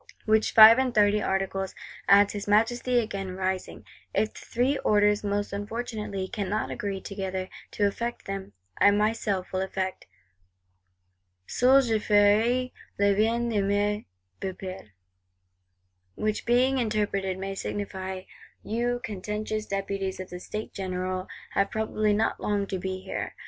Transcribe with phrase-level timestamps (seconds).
[0.25, 1.75] Which Five and Thirty Articles,
[2.07, 3.85] adds his Majesty again rising,
[4.15, 9.61] if the Three Orders most unfortunately cannot agree together to effect them, I myself will
[9.61, 10.07] effect:
[11.45, 14.07] 'seul je ferai le bien de mes
[14.39, 18.23] peuples,'—which being interpreted may signify,
[18.63, 23.35] You, contentious Deputies of the States General, have probably not long to be here!